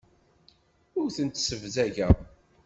Ur 0.99 1.07
tent-ssebzageɣ. 1.15 2.15